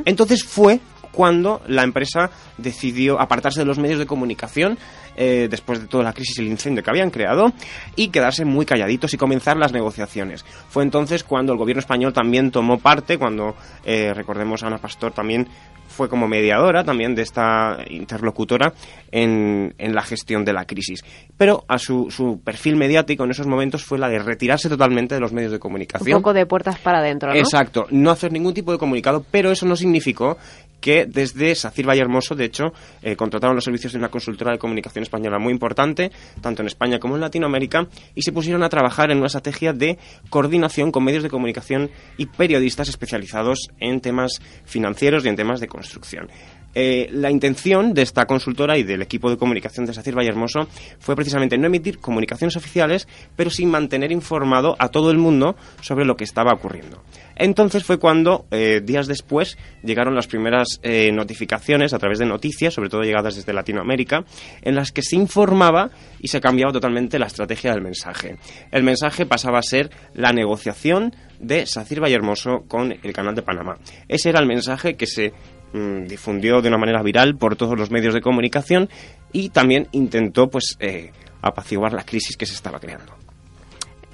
Entonces 0.04 0.44
fue 0.44 0.78
cuando 1.10 1.60
la 1.66 1.82
empresa 1.82 2.30
decidió 2.56 3.20
apartarse 3.20 3.60
de 3.60 3.66
los 3.66 3.78
medios 3.78 3.98
de 3.98 4.06
comunicación 4.06 4.78
eh, 5.16 5.48
después 5.50 5.80
de 5.80 5.86
toda 5.88 6.04
la 6.04 6.12
crisis 6.12 6.38
y 6.38 6.42
el 6.42 6.48
incendio 6.48 6.82
que 6.82 6.90
habían 6.90 7.10
creado 7.10 7.52
y 7.96 8.08
quedarse 8.08 8.44
muy 8.44 8.64
calladitos 8.66 9.12
y 9.14 9.16
comenzar 9.16 9.56
las 9.56 9.72
negociaciones. 9.72 10.44
Fue 10.68 10.82
entonces 10.82 11.24
cuando 11.24 11.52
el 11.52 11.58
gobierno 11.58 11.80
español 11.80 12.12
también 12.12 12.50
tomó 12.50 12.78
parte, 12.78 13.18
cuando 13.18 13.54
eh, 13.84 14.12
recordemos 14.14 14.62
a 14.62 14.68
Ana 14.68 14.78
Pastor 14.78 15.12
también 15.12 15.48
fue 15.88 16.08
como 16.08 16.26
mediadora 16.26 16.84
también 16.84 17.14
de 17.14 17.20
esta 17.20 17.76
interlocutora 17.90 18.72
en, 19.10 19.74
en 19.76 19.94
la 19.94 20.00
gestión 20.02 20.42
de 20.42 20.54
la 20.54 20.64
crisis. 20.64 21.04
Pero 21.36 21.64
a 21.68 21.76
su, 21.76 22.10
su 22.10 22.40
perfil 22.42 22.76
mediático 22.76 23.24
en 23.24 23.30
esos 23.32 23.46
momentos 23.46 23.84
fue 23.84 23.98
la 23.98 24.08
de 24.08 24.18
retirarse 24.18 24.70
totalmente 24.70 25.14
de 25.14 25.20
los 25.20 25.32
medios 25.34 25.50
de 25.50 25.56
Un 25.56 25.60
comunicación. 25.60 26.18
poco 26.18 26.32
de 26.32 26.46
puertas 26.46 26.78
para 26.78 27.00
adentro, 27.00 27.30
¿no? 27.30 27.38
Exacto, 27.38 27.86
no 27.90 28.10
hacer 28.10 28.32
ningún 28.32 28.54
tipo 28.54 28.72
de 28.72 28.78
comunicado, 28.78 29.22
pero 29.30 29.50
eso 29.50 29.66
no 29.66 29.76
significó 29.76 30.38
que 30.80 31.06
desde 31.06 31.54
Sacir 31.54 31.86
Valle 31.86 32.00
Hermoso, 32.00 32.34
de 32.34 32.46
hecho, 32.46 32.72
eh, 33.02 33.14
contrataron 33.14 33.54
los 33.54 33.62
servicios 33.64 33.92
de 33.92 33.98
una 34.00 34.08
consultora 34.08 34.50
de 34.52 34.58
comunicación 34.58 35.01
española 35.02 35.38
muy 35.38 35.52
importante, 35.52 36.10
tanto 36.40 36.62
en 36.62 36.68
España 36.68 36.98
como 36.98 37.14
en 37.14 37.20
Latinoamérica, 37.20 37.88
y 38.14 38.22
se 38.22 38.32
pusieron 38.32 38.62
a 38.62 38.68
trabajar 38.68 39.10
en 39.10 39.18
una 39.18 39.26
estrategia 39.26 39.72
de 39.72 39.98
coordinación 40.30 40.92
con 40.92 41.04
medios 41.04 41.22
de 41.22 41.30
comunicación 41.30 41.90
y 42.16 42.26
periodistas 42.26 42.88
especializados 42.88 43.70
en 43.78 44.00
temas 44.00 44.40
financieros 44.64 45.24
y 45.24 45.28
en 45.28 45.36
temas 45.36 45.60
de 45.60 45.68
construcción. 45.68 46.28
Eh, 46.74 47.08
la 47.12 47.30
intención 47.30 47.94
de 47.94 48.02
esta 48.02 48.26
consultora 48.26 48.78
y 48.78 48.82
del 48.82 49.02
equipo 49.02 49.30
de 49.30 49.36
comunicación 49.36 49.86
de 49.86 49.94
SACIR 49.94 50.16
Vallehermoso 50.16 50.68
fue 50.98 51.16
precisamente 51.16 51.58
no 51.58 51.66
emitir 51.66 51.98
comunicaciones 51.98 52.56
oficiales, 52.56 53.06
pero 53.36 53.50
sí 53.50 53.66
mantener 53.66 54.12
informado 54.12 54.76
a 54.78 54.88
todo 54.88 55.10
el 55.10 55.18
mundo 55.18 55.56
sobre 55.80 56.04
lo 56.04 56.16
que 56.16 56.24
estaba 56.24 56.52
ocurriendo. 56.52 57.02
Entonces 57.36 57.84
fue 57.84 57.98
cuando, 57.98 58.46
eh, 58.50 58.80
días 58.82 59.06
después, 59.06 59.58
llegaron 59.82 60.14
las 60.14 60.26
primeras 60.26 60.80
eh, 60.82 61.10
notificaciones 61.12 61.92
a 61.92 61.98
través 61.98 62.18
de 62.18 62.26
noticias, 62.26 62.74
sobre 62.74 62.88
todo 62.88 63.02
llegadas 63.02 63.36
desde 63.36 63.52
Latinoamérica, 63.52 64.24
en 64.62 64.74
las 64.74 64.92
que 64.92 65.02
se 65.02 65.16
informaba 65.16 65.90
y 66.20 66.28
se 66.28 66.40
cambiaba 66.40 66.72
totalmente 66.72 67.18
la 67.18 67.26
estrategia 67.26 67.72
del 67.72 67.82
mensaje. 67.82 68.36
El 68.70 68.82
mensaje 68.82 69.26
pasaba 69.26 69.58
a 69.58 69.62
ser 69.62 69.90
la 70.14 70.32
negociación 70.32 71.14
de 71.40 71.66
SACIR 71.66 72.00
Vallehermoso 72.00 72.64
con 72.68 72.92
el 72.92 73.12
Canal 73.12 73.34
de 73.34 73.42
Panamá. 73.42 73.76
Ese 74.08 74.28
era 74.30 74.40
el 74.40 74.46
mensaje 74.46 74.94
que 74.94 75.06
se 75.06 75.32
mm, 75.72 76.06
difundió 76.06 76.60
de 76.60 76.68
una 76.68 76.78
manera 76.78 77.02
viral 77.02 77.36
por 77.36 77.56
todos 77.56 77.78
los 77.78 77.90
medios 77.90 78.14
de 78.14 78.20
comunicación 78.20 78.88
y 79.32 79.50
también 79.50 79.88
intentó 79.92 80.48
pues 80.48 80.76
eh, 80.80 81.12
apaciguar 81.40 81.92
la 81.92 82.04
crisis 82.04 82.36
que 82.36 82.46
se 82.46 82.54
estaba 82.54 82.78
creando. 82.80 83.21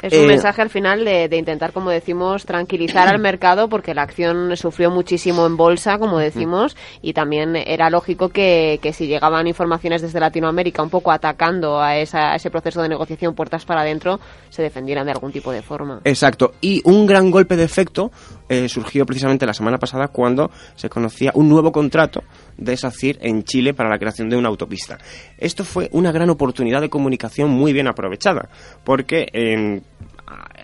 Es 0.02 0.12
un 0.12 0.24
Eh, 0.24 0.26
mensaje 0.28 0.62
al 0.62 0.70
final 0.70 1.04
de, 1.04 1.28
de 1.28 1.36
intentar, 1.36 1.72
como 1.72 1.90
decimos, 1.90 2.44
tranquilizar 2.46 3.08
al 3.08 3.18
mercado 3.18 3.68
porque 3.68 3.94
la 3.94 4.02
acción 4.02 4.56
sufrió 4.56 4.90
muchísimo 4.90 5.44
en 5.46 5.56
bolsa, 5.56 5.98
como 5.98 6.18
decimos, 6.18 6.76
y 7.02 7.12
también 7.12 7.56
era 7.56 7.90
lógico 7.90 8.28
que, 8.28 8.78
que 8.80 8.92
si 8.92 9.06
llegaban 9.08 9.46
informaciones 9.48 10.00
desde 10.02 10.20
Latinoamérica 10.20 10.82
un 10.82 10.90
poco 10.90 11.10
atacando 11.10 11.80
a, 11.80 11.96
esa- 11.96 12.32
a 12.32 12.36
ese 12.36 12.50
proceso 12.50 12.80
de 12.82 12.88
negociación 12.88 13.34
puertas 13.34 13.64
para 13.64 13.80
adentro, 13.80 14.20
se 14.50 14.62
defendieran 14.62 15.04
de 15.06 15.12
algún 15.12 15.32
tipo 15.32 15.50
de 15.52 15.62
forma. 15.62 16.00
Exacto. 16.04 16.52
Y 16.60 16.80
un 16.84 17.06
gran 17.06 17.30
golpe 17.30 17.56
de 17.56 17.64
efecto 17.64 18.10
eh, 18.48 18.68
surgió 18.68 19.04
precisamente 19.04 19.46
la 19.46 19.52
semana 19.54 19.78
pasada 19.78 20.08
cuando 20.08 20.50
se 20.76 20.88
conocía 20.88 21.32
un 21.34 21.48
nuevo 21.48 21.72
contrato 21.72 22.22
de 22.56 22.76
SACIR 22.76 23.18
en 23.20 23.42
Chile 23.44 23.74
para 23.74 23.88
la 23.90 23.98
creación 23.98 24.28
de 24.28 24.36
una 24.36 24.48
autopista. 24.48 24.98
Esto 25.38 25.64
fue 25.64 25.88
una 25.92 26.12
gran 26.12 26.30
oportunidad 26.30 26.80
de 26.80 26.88
comunicación 26.88 27.50
muy 27.50 27.72
bien 27.72 27.88
aprovechada, 27.88 28.48
porque 28.84 29.26
a- 29.34 29.97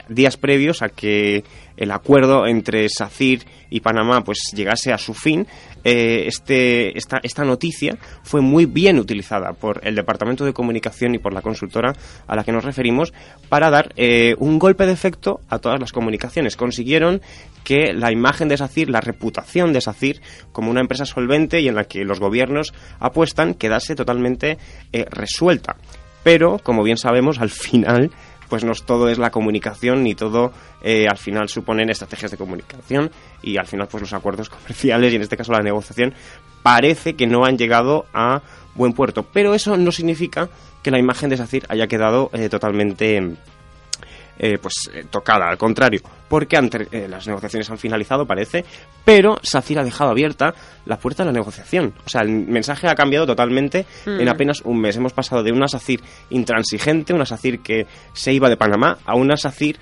días 0.09 0.37
previos 0.37 0.83
a 0.83 0.89
que 0.89 1.45
el 1.77 1.91
acuerdo 1.91 2.47
entre 2.47 2.89
SACIR 2.89 3.45
y 3.71 3.81
Panamá 3.81 4.23
pues 4.23 4.39
llegase 4.55 4.93
a 4.93 4.99
su 4.99 5.15
fin, 5.15 5.47
eh, 5.83 6.25
este, 6.27 6.97
esta, 6.97 7.19
esta 7.23 7.45
noticia 7.45 7.99
fue 8.23 8.41
muy 8.41 8.67
bien 8.67 8.99
utilizada 8.99 9.53
por 9.53 9.81
el 9.83 9.95
Departamento 9.95 10.45
de 10.45 10.53
Comunicación 10.53 11.15
y 11.15 11.19
por 11.19 11.33
la 11.33 11.43
consultora 11.43 11.93
a 12.27 12.37
la 12.37 12.45
que 12.45 12.53
nos 12.53 12.65
referimos 12.65 13.13
para 13.49 13.71
dar 13.71 13.93
eh, 13.97 14.35
un 14.39 14.59
golpe 14.59 14.87
de 14.87 14.93
efecto 14.93 15.41
a 15.49 15.59
todas 15.59 15.81
las 15.81 15.93
comunicaciones. 15.93 16.57
Consiguieron 16.57 17.21
que 17.65 17.93
la 17.93 18.13
imagen 18.13 18.49
de 18.49 18.57
SACIR, 18.57 18.91
la 18.91 19.01
reputación 19.01 19.73
de 19.73 19.81
SACIR 19.81 20.21
como 20.53 20.71
una 20.71 20.81
empresa 20.81 21.05
solvente 21.05 21.61
y 21.61 21.69
en 21.69 21.75
la 21.75 21.85
que 21.85 22.05
los 22.05 22.21
gobiernos 22.21 22.73
apuestan 23.01 23.55
quedase 23.55 23.95
totalmente 23.95 24.59
eh, 24.93 25.07
resuelta. 25.11 25.77
Pero, 26.23 26.59
como 26.59 26.83
bien 26.83 26.97
sabemos, 26.97 27.39
al 27.39 27.51
final 27.51 28.11
pues 28.49 28.65
no 28.65 28.73
es- 28.73 28.83
todo 28.85 29.09
es 29.09 29.19
la 29.19 29.31
comunicación 29.31 30.03
ni 30.03 30.15
todo 30.15 30.53
eh, 30.83 31.07
al 31.09 31.19
final 31.19 31.49
suponen 31.49 31.91
estrategias 31.91 32.31
de 32.31 32.37
comunicación 32.37 33.11
y 33.43 33.57
al 33.57 33.67
final 33.67 33.89
pues 33.89 34.03
los 34.03 34.13
acuerdos 34.13 34.49
comerciales 34.51 35.13
y 35.13 35.17
en 35.17 35.23
este 35.23 35.37
caso 35.37 35.53
la 35.53 35.61
negociación 35.61 36.15
parece 36.63 37.15
que 37.15 37.27
no 37.27 37.45
han 37.45 37.59
llegado 37.59 38.07
a 38.15 38.43
buen 38.75 38.93
puerto. 38.93 39.23
Pero 39.33 39.55
eso 39.55 39.77
no 39.77 39.93
significa 39.93 40.49
que 40.83 40.91
la 40.91 40.99
imagen 40.99 41.31
de 41.31 41.37
SACIR 41.37 41.67
haya 41.69 41.87
quedado 41.87 42.31
eh, 42.33 42.49
totalmente 42.49 43.35
eh, 44.39 44.59
pues 44.61 44.75
eh, 44.93 45.05
tocada, 45.11 45.49
al 45.49 45.57
contrario, 45.59 46.01
porque 46.29 46.57
ante, 46.57 46.89
eh, 46.91 47.07
las 47.09 47.27
negociaciones 47.27 47.71
han 47.71 47.79
finalizado, 47.79 48.27
parece, 48.27 48.65
pero 49.05 49.37
SACIR 49.43 49.79
ha 49.79 49.85
dejado 49.85 50.11
abierta 50.11 50.55
la 50.87 50.99
puerta 50.99 51.23
de 51.23 51.29
la 51.29 51.33
negociación. 51.39 51.95
O 52.05 52.09
sea, 52.09 52.23
el 52.23 52.31
mensaje 52.31 52.89
ha 52.89 52.95
cambiado 52.95 53.27
totalmente 53.27 53.87
Mm. 54.07 54.21
en 54.21 54.29
apenas 54.29 54.61
un 54.63 54.81
mes. 54.81 54.97
Hemos 54.97 55.13
pasado 55.13 55.43
de 55.43 55.53
una 55.53 55.69
SACIR 55.69 56.01
intransigente, 56.31 57.13
una 57.15 57.27
SACIR 57.27 57.61
que 57.61 57.87
se 58.13 58.33
iba 58.33 58.49
de 58.49 58.57
Panamá, 58.57 58.99
a 59.05 59.15
una 59.15 59.37
SACIR 59.37 59.77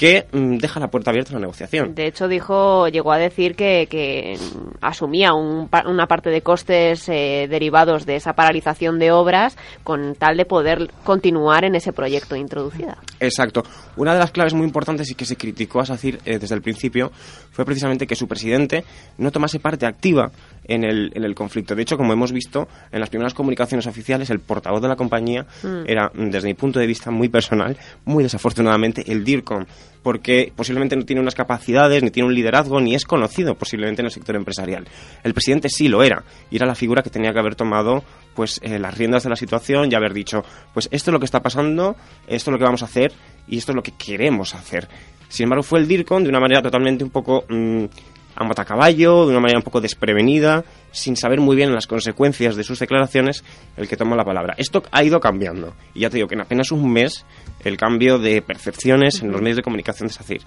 que 0.00 0.26
mm, 0.32 0.56
deja 0.56 0.80
la 0.80 0.88
puerta 0.88 1.10
abierta 1.10 1.32
a 1.32 1.34
la 1.34 1.40
negociación. 1.40 1.94
De 1.94 2.06
hecho, 2.06 2.26
dijo, 2.26 2.88
llegó 2.88 3.12
a 3.12 3.18
decir 3.18 3.54
que, 3.54 3.86
que 3.86 4.38
mm, 4.38 4.78
asumía 4.80 5.34
un 5.34 5.68
una 5.84 6.06
parte 6.06 6.30
de 6.30 6.40
costes 6.40 7.06
eh, 7.10 7.46
derivados 7.50 8.06
de 8.06 8.16
esa 8.16 8.32
paralización 8.32 8.98
de 8.98 9.12
obras 9.12 9.58
con 9.84 10.14
tal 10.14 10.38
de 10.38 10.46
poder 10.46 10.90
continuar 11.04 11.66
en 11.66 11.74
ese 11.74 11.92
proyecto 11.92 12.34
introducida. 12.34 12.96
Exacto. 13.20 13.62
Una 13.96 14.14
de 14.14 14.20
las 14.20 14.30
claves 14.30 14.54
muy 14.54 14.64
importantes 14.64 15.10
y 15.10 15.14
que 15.14 15.26
se 15.26 15.36
criticó 15.36 15.80
a 15.80 15.84
SACIR 15.84 16.20
eh, 16.24 16.38
desde 16.38 16.54
el 16.54 16.62
principio 16.62 17.12
fue 17.50 17.66
precisamente 17.66 18.06
que 18.06 18.16
su 18.16 18.26
presidente 18.26 18.84
no 19.18 19.30
tomase 19.30 19.60
parte 19.60 19.84
activa 19.84 20.30
en 20.70 20.84
el, 20.84 21.10
en 21.14 21.24
el 21.24 21.34
conflicto. 21.34 21.74
De 21.74 21.82
hecho, 21.82 21.96
como 21.96 22.12
hemos 22.12 22.32
visto 22.32 22.68
en 22.92 23.00
las 23.00 23.10
primeras 23.10 23.34
comunicaciones 23.34 23.86
oficiales, 23.86 24.30
el 24.30 24.40
portavoz 24.40 24.80
de 24.80 24.88
la 24.88 24.96
compañía 24.96 25.46
Mm. 25.62 25.84
era, 25.86 26.10
mm, 26.14 26.30
desde 26.30 26.48
mi 26.48 26.54
punto 26.54 26.78
de 26.78 26.86
vista 26.86 27.10
muy 27.10 27.28
personal, 27.28 27.76
muy 28.04 28.22
desafortunadamente, 28.22 29.10
el 29.10 29.24
DIRCOM, 29.24 29.66
porque 30.02 30.52
posiblemente 30.54 30.96
no 30.96 31.04
tiene 31.04 31.20
unas 31.20 31.34
capacidades, 31.34 32.02
ni 32.02 32.10
tiene 32.10 32.28
un 32.28 32.34
liderazgo, 32.34 32.80
ni 32.80 32.94
es 32.94 33.04
conocido 33.04 33.54
posiblemente 33.54 34.02
en 34.02 34.06
el 34.06 34.12
sector 34.12 34.36
empresarial. 34.36 34.86
El 35.22 35.34
presidente 35.34 35.68
sí 35.68 35.88
lo 35.88 36.02
era, 36.02 36.22
y 36.50 36.56
era 36.56 36.66
la 36.66 36.74
figura 36.74 37.02
que 37.02 37.10
tenía 37.10 37.32
que 37.32 37.38
haber 37.38 37.54
tomado 37.54 38.02
pues 38.34 38.60
eh, 38.62 38.78
las 38.78 38.96
riendas 38.96 39.24
de 39.24 39.30
la 39.30 39.36
situación 39.36 39.90
y 39.90 39.94
haber 39.94 40.14
dicho, 40.14 40.44
pues 40.72 40.88
esto 40.92 41.10
es 41.10 41.12
lo 41.12 41.18
que 41.18 41.26
está 41.26 41.40
pasando, 41.40 41.96
esto 42.26 42.50
es 42.50 42.52
lo 42.52 42.58
que 42.58 42.64
vamos 42.64 42.82
a 42.82 42.86
hacer 42.86 43.12
y 43.48 43.58
esto 43.58 43.72
es 43.72 43.76
lo 43.76 43.82
que 43.82 43.92
queremos 43.92 44.54
hacer. 44.54 44.88
Sin 45.28 45.44
embargo, 45.44 45.62
fue 45.62 45.78
el 45.78 45.86
DIRCOM 45.86 46.24
de 46.24 46.28
una 46.28 46.40
manera 46.40 46.60
totalmente 46.62 47.04
un 47.04 47.10
poco 47.10 47.44
mm, 47.48 47.84
a 48.34 48.44
matacaballo, 48.44 49.26
de 49.26 49.32
una 49.32 49.40
manera 49.40 49.58
un 49.58 49.64
poco 49.64 49.80
desprevenida, 49.80 50.64
sin 50.92 51.16
saber 51.16 51.40
muy 51.40 51.56
bien 51.56 51.74
las 51.74 51.86
consecuencias 51.86 52.56
de 52.56 52.64
sus 52.64 52.78
declaraciones, 52.78 53.44
el 53.76 53.88
que 53.88 53.96
toma 53.96 54.16
la 54.16 54.24
palabra. 54.24 54.54
Esto 54.56 54.82
ha 54.90 55.04
ido 55.04 55.20
cambiando. 55.20 55.74
Y 55.94 56.00
ya 56.00 56.10
te 56.10 56.16
digo 56.16 56.28
que 56.28 56.34
en 56.34 56.42
apenas 56.42 56.72
un 56.72 56.90
mes 56.92 57.24
el 57.64 57.76
cambio 57.76 58.18
de 58.18 58.42
percepciones 58.42 59.22
en 59.22 59.30
los 59.30 59.40
medios 59.40 59.56
de 59.56 59.62
comunicación 59.62 60.08
de 60.08 60.14
SACIR 60.14 60.42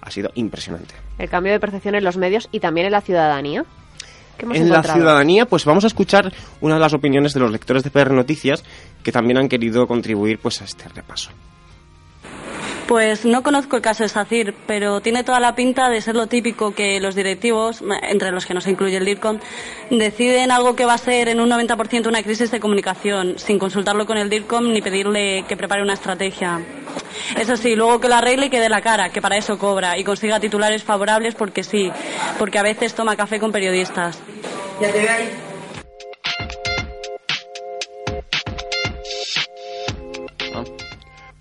ha 0.00 0.10
sido 0.10 0.30
impresionante. 0.34 0.94
El 1.18 1.28
cambio 1.28 1.52
de 1.52 1.60
percepción 1.60 1.94
en 1.94 2.04
los 2.04 2.16
medios 2.16 2.48
y 2.52 2.60
también 2.60 2.86
en 2.86 2.92
la 2.92 3.00
ciudadanía. 3.00 3.64
¿Qué 4.36 4.44
hemos 4.44 4.56
En 4.56 4.70
la 4.70 4.82
ciudadanía, 4.82 5.46
pues 5.46 5.64
vamos 5.64 5.84
a 5.84 5.88
escuchar 5.88 6.32
una 6.60 6.74
de 6.74 6.80
las 6.80 6.94
opiniones 6.94 7.34
de 7.34 7.40
los 7.40 7.50
lectores 7.50 7.82
de 7.82 7.90
PR 7.90 8.12
Noticias 8.12 8.64
que 9.02 9.10
también 9.10 9.38
han 9.38 9.48
querido 9.48 9.86
contribuir 9.86 10.38
pues 10.38 10.62
a 10.62 10.64
este 10.64 10.88
repaso. 10.88 11.30
Pues 12.88 13.26
no 13.26 13.42
conozco 13.42 13.76
el 13.76 13.82
caso 13.82 14.02
de 14.02 14.08
SACIR, 14.08 14.54
pero 14.66 15.02
tiene 15.02 15.22
toda 15.22 15.40
la 15.40 15.54
pinta 15.54 15.90
de 15.90 16.00
ser 16.00 16.16
lo 16.16 16.26
típico 16.26 16.74
que 16.74 16.98
los 17.00 17.14
directivos, 17.14 17.82
entre 18.00 18.32
los 18.32 18.46
que 18.46 18.54
no 18.54 18.62
se 18.62 18.70
incluye 18.70 18.96
el 18.96 19.04
DIRCOM, 19.04 19.40
deciden 19.90 20.50
algo 20.50 20.74
que 20.74 20.86
va 20.86 20.94
a 20.94 20.98
ser 20.98 21.28
en 21.28 21.38
un 21.38 21.50
90% 21.50 22.06
una 22.06 22.22
crisis 22.22 22.50
de 22.50 22.60
comunicación, 22.60 23.38
sin 23.38 23.58
consultarlo 23.58 24.06
con 24.06 24.16
el 24.16 24.30
DIRCOM 24.30 24.72
ni 24.72 24.80
pedirle 24.80 25.44
que 25.46 25.54
prepare 25.54 25.82
una 25.82 25.92
estrategia. 25.92 26.62
Eso 27.38 27.58
sí, 27.58 27.76
luego 27.76 28.00
que 28.00 28.08
lo 28.08 28.14
arregle 28.14 28.46
y 28.46 28.50
que 28.50 28.58
dé 28.58 28.70
la 28.70 28.80
cara, 28.80 29.10
que 29.10 29.20
para 29.20 29.36
eso 29.36 29.58
cobra, 29.58 29.98
y 29.98 30.02
consiga 30.02 30.40
titulares 30.40 30.82
favorables 30.82 31.34
porque 31.34 31.64
sí, 31.64 31.92
porque 32.38 32.58
a 32.58 32.62
veces 32.62 32.94
toma 32.94 33.16
café 33.16 33.38
con 33.38 33.52
periodistas. 33.52 34.18
Ya 34.80 34.90
te 34.90 35.47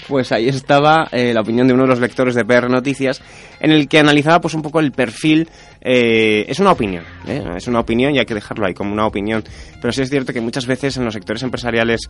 Pues 0.08 0.32
ahí 0.32 0.48
estaba 0.48 1.08
eh, 1.12 1.34
la 1.34 1.42
opinión 1.42 1.68
de 1.68 1.74
uno 1.74 1.84
de 1.84 1.90
los 1.90 2.00
lectores 2.00 2.34
de 2.34 2.46
PR 2.46 2.70
Noticias, 2.70 3.22
en 3.60 3.72
el 3.72 3.88
que 3.90 4.00
analizaba 4.00 4.40
pues 4.40 4.54
un 4.54 4.62
poco 4.62 4.80
el 4.80 4.92
perfil. 4.92 5.50
eh, 5.82 6.46
es 6.48 6.60
una 6.60 6.72
opinión, 6.72 7.04
¿eh? 7.28 7.44
es 7.58 7.68
una 7.68 7.80
opinión 7.80 8.14
y 8.16 8.20
hay 8.20 8.26
que 8.26 8.34
dejarlo 8.34 8.66
ahí 8.66 8.74
como 8.74 8.94
una 8.94 9.06
opinión. 9.06 9.44
Pero 9.82 9.92
sí 9.92 10.02
es 10.02 10.10
cierto 10.10 10.32
que 10.34 10.42
muchas 10.42 10.66
veces 10.66 10.96
en 10.98 11.06
los 11.06 11.14
sectores 11.14 11.44
empresariales 11.44 12.02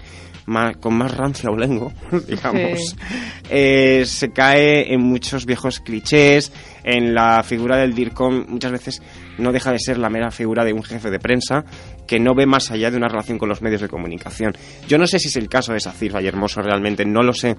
más- 0.46 0.78
con 0.78 0.94
más 0.96 1.16
rancia 1.16 1.50
lengo, 1.58 1.92
digamos, 2.28 2.80
Sí. 2.80 2.96
eh, 3.50 4.04
se 4.06 4.30
cae 4.32 4.94
en 4.94 5.02
muchos 5.02 5.46
viejos 5.46 5.80
clichés. 5.80 6.52
En 6.84 7.14
la 7.14 7.44
figura 7.44 7.76
del 7.78 7.94
DIRCOM 7.94 8.46
muchas 8.48 8.72
veces 8.72 9.02
no 9.38 9.52
deja 9.52 9.72
de 9.72 9.80
ser 9.80 9.98
la 9.98 10.10
mera 10.10 10.32
figura 10.32 10.64
de 10.64 10.74
un 10.74 10.84
jefe 10.84 11.10
de 11.10 11.20
prensa 11.20 11.66
que 12.08 12.20
no 12.20 12.34
ve 12.36 12.46
más 12.46 12.72
allá 12.72 12.90
de 12.90 12.98
una 12.98 13.08
relación 13.08 13.38
con 13.38 13.50
los 13.50 13.62
medios 13.62 13.82
de 13.82 13.90
comunicación. 13.90 14.54
Yo 14.88 14.98
no 14.98 15.08
sé 15.08 15.20
si 15.20 15.28
es 15.28 15.36
el 15.36 15.50
caso 15.50 15.74
de 15.74 15.80
Sacir 15.80 16.14
Vallehermoso 16.14 16.62
realmente, 16.62 17.06
no 17.06 17.22
lo 17.22 17.34
sé, 17.34 17.56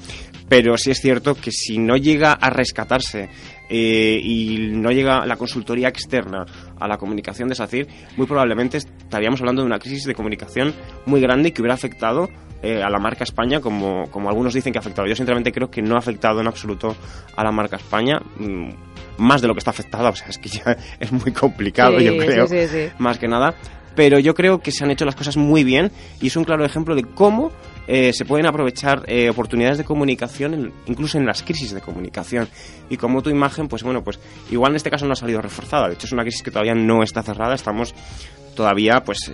pero 0.49 0.76
sí 0.76 0.90
es 0.90 1.00
cierto 1.00 1.35
que 1.35 1.50
si 1.50 1.78
no 1.78 1.97
llega 1.97 2.32
a 2.32 2.50
rescatarse 2.50 3.28
eh, 3.68 4.20
y 4.23 4.70
no 4.73 4.90
llega 4.90 5.26
la 5.26 5.37
consultoría 5.37 5.88
externa 5.88 6.47
a 6.80 6.88
la 6.88 6.97
comunicación 6.99 7.49
de 7.49 7.54
SACIR, 7.54 7.87
muy 8.16 8.26
probablemente 8.26 8.78
estaríamos 8.78 9.40
hablando 9.40 9.62
de 9.62 9.66
una 9.66 9.78
crisis 9.78 10.04
de 10.04 10.14
comunicación 10.14 10.75
muy 11.06 11.20
grande 11.20 11.49
y 11.49 11.52
que 11.52 11.62
hubiera 11.62 11.75
afectado 11.75 12.28
eh, 12.62 12.82
a 12.82 12.90
la 12.90 12.99
marca 12.99 13.25
España, 13.25 13.61
como, 13.61 14.11
como 14.11 14.28
algunos 14.28 14.52
dicen 14.52 14.73
que 14.73 14.78
ha 14.78 14.80
afectado. 14.80 15.06
Yo 15.06 15.14
sinceramente 15.14 15.52
creo 15.52 15.70
que 15.70 15.80
no 15.80 15.94
ha 15.94 15.99
afectado 15.99 16.40
en 16.40 16.49
absoluto 16.49 16.97
a 17.37 17.44
la 17.44 17.52
marca 17.52 17.76
España, 17.76 18.18
mm, 18.37 18.70
más 19.18 19.42
de 19.42 19.49
lo 19.49 19.54
que 19.54 19.58
está 19.58 19.70
afectada, 19.70 20.11
o 20.11 20.16
sea, 20.16 20.28
es 20.28 20.38
que 20.38 20.49
ya 20.49 20.76
es 21.00 21.12
muy 21.12 21.32
complicado, 21.32 21.99
Sí, 21.99 22.04
yo 22.04 22.16
creo, 22.16 22.47
sí, 22.47 22.66
sí, 22.66 22.88
sí. 22.88 22.92
más 22.99 23.18
que 23.18 23.28
nada. 23.28 23.54
Pero 23.99 24.21
yo 24.21 24.33
creo 24.33 24.61
que 24.61 24.71
se 24.71 24.85
han 24.85 24.93
hecho 24.93 25.05
las 25.05 25.17
cosas 25.17 25.37
muy 25.37 25.64
bien 25.64 25.90
y 26.21 26.28
es 26.28 26.37
un 26.37 26.45
claro 26.45 26.64
ejemplo 26.64 26.95
de 26.95 27.02
cómo 27.02 27.50
eh, 27.88 28.12
se 28.12 28.25
pueden 28.25 28.47
aprovechar 28.47 29.02
eh, 29.09 29.28
oportunidades 29.28 29.76
de 29.76 29.83
comunicación, 29.83 30.73
incluso 30.87 31.19
en 31.19 31.26
las 31.26 31.43
crisis 31.43 31.73
de 31.73 31.81
comunicación. 31.81 32.47
Y 32.88 32.97
como 32.97 33.23
tu 33.23 33.31
imagen, 33.31 33.67
pues 33.67 33.83
bueno, 33.83 34.05
pues 34.05 34.21
igual 34.52 34.71
en 34.71 34.76
este 34.76 34.88
caso 34.88 35.05
no 35.05 35.14
ha 35.14 35.17
salido 35.17 35.40
reforzada. 35.40 35.88
De 35.88 35.95
hecho, 35.95 36.07
es 36.07 36.12
una 36.12 36.23
crisis 36.23 36.45
que 36.45 36.52
todavía 36.52 36.76
no 36.76 37.02
está 37.02 37.25
cerrada. 37.25 37.57
Estamos 37.57 37.93
todavía, 38.55 39.02
pues, 39.05 39.33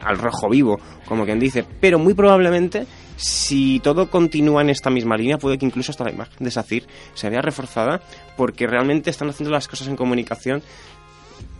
al 0.00 0.16
rojo 0.16 0.48
vivo, 0.48 0.78
como 1.04 1.24
quien 1.24 1.40
dice. 1.40 1.64
Pero 1.80 1.98
muy 1.98 2.14
probablemente 2.14 2.86
si 3.16 3.80
todo 3.80 4.10
continúa 4.10 4.62
en 4.62 4.70
esta 4.70 4.90
misma 4.90 5.16
línea, 5.16 5.38
puede 5.38 5.58
que 5.58 5.66
incluso 5.66 5.90
hasta 5.90 6.04
la 6.04 6.12
imagen 6.12 6.38
de 6.38 6.50
SACIR 6.50 6.86
se 7.14 7.30
vea 7.30 7.42
reforzada, 7.42 8.00
porque 8.36 8.66
realmente 8.66 9.10
están 9.10 9.28
haciendo 9.28 9.52
las 9.52 9.68
cosas 9.68 9.88
en 9.88 9.96
comunicación 9.96 10.62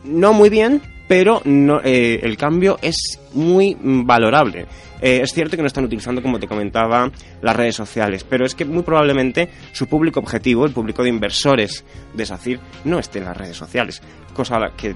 no 0.04 0.32
muy 0.32 0.50
bien, 0.50 0.80
pero 1.08 1.42
no, 1.44 1.80
eh, 1.84 2.20
el 2.22 2.36
cambio 2.36 2.78
es 2.80 3.20
muy 3.34 3.76
valorable. 3.80 4.66
Eh, 5.00 5.20
es 5.22 5.32
cierto 5.32 5.56
que 5.56 5.62
no 5.62 5.66
están 5.66 5.84
utilizando, 5.84 6.22
como 6.22 6.38
te 6.38 6.46
comentaba, 6.46 7.10
las 7.42 7.56
redes 7.56 7.74
sociales, 7.74 8.24
pero 8.24 8.46
es 8.46 8.54
que 8.54 8.64
muy 8.64 8.82
probablemente 8.82 9.48
su 9.72 9.86
público 9.88 10.20
objetivo, 10.20 10.64
el 10.64 10.72
público 10.72 11.02
de 11.02 11.08
inversores 11.08 11.84
de 12.14 12.24
SACIR, 12.24 12.60
no 12.84 12.98
esté 12.98 13.18
en 13.18 13.24
las 13.24 13.36
redes 13.36 13.56
sociales, 13.56 14.00
cosa 14.32 14.56
a 14.56 14.60
la 14.60 14.70
que 14.70 14.94